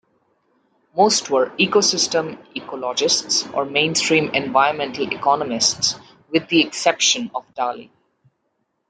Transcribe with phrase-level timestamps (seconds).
[0.97, 5.93] Most were ecosystem ecologists or mainstream environmental economists,
[6.31, 7.91] with the exception of Daly.